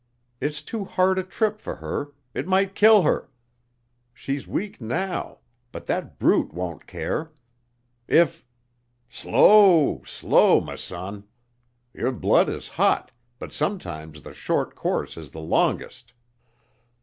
It's 0.39 0.63
too 0.63 0.83
hard 0.85 1.19
a 1.19 1.23
trip 1.23 1.61
for 1.61 1.75
her 1.75 2.13
it 2.33 2.47
might 2.47 2.73
kill 2.73 3.03
her. 3.03 3.29
She's 4.15 4.47
weak 4.47 4.81
now, 4.81 5.41
but 5.71 5.85
that 5.85 6.17
brute 6.17 6.51
wouldn't 6.55 6.87
care. 6.87 7.33
If" 8.07 8.43
"Slow! 9.21 10.01
Slow, 10.03 10.59
m' 10.59 10.75
son. 10.79 11.25
Yer 11.93 12.11
blood 12.11 12.49
is 12.49 12.67
hot, 12.67 13.11
but 13.37 13.53
sometimes 13.53 14.21
th' 14.21 14.33
short 14.33 14.73
course 14.73 15.17
is 15.17 15.29
th' 15.29 15.35
longest. 15.35 16.13